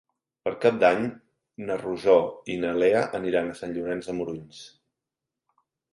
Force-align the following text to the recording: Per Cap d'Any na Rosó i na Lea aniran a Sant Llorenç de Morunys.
Per 0.47 0.51
Cap 0.61 0.79
d'Any 0.83 1.03
na 1.67 1.77
Rosó 1.83 2.15
i 2.53 2.57
na 2.63 2.73
Lea 2.85 3.03
aniran 3.19 3.53
a 3.53 3.59
Sant 3.63 3.77
Llorenç 3.77 4.11
de 4.13 4.17
Morunys. 4.23 4.67